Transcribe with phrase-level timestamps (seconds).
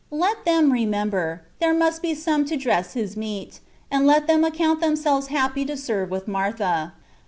[0.09, 3.59] Let them remember, there must be some to dress His meat,
[3.91, 6.93] and let them account themselves happy to serve with Martha.